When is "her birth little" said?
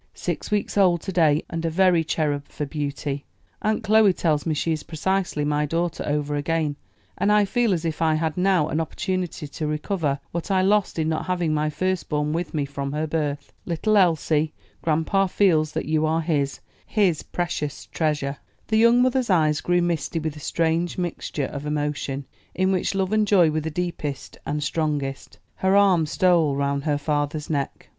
12.93-13.95